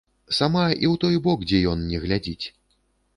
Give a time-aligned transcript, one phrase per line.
[0.37, 2.45] Сама і ў той бок, дзе ён, не глядзіць.